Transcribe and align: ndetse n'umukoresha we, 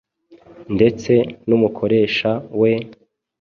ndetse 0.75 1.13
n'umukoresha 1.47 2.31
we, 2.59 2.71